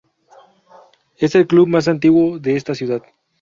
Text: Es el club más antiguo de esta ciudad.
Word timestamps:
Es 1.15 1.35
el 1.35 1.45
club 1.45 1.67
más 1.67 1.87
antiguo 1.87 2.39
de 2.39 2.55
esta 2.55 2.73
ciudad. 2.73 3.03